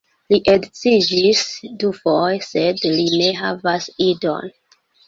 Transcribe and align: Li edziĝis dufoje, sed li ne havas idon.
Li 0.33 0.37
edziĝis 0.53 1.43
dufoje, 1.85 2.41
sed 2.49 2.85
li 2.97 3.07
ne 3.23 3.31
havas 3.45 3.93
idon. 4.13 4.55